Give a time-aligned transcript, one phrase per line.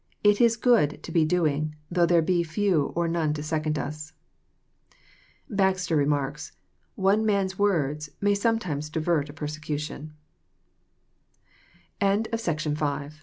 [0.23, 4.13] It is good to be doing, though there be few or none to second us."
[5.47, 10.09] Baxter remarks:*' One man's words may sometimes divert «peraecnti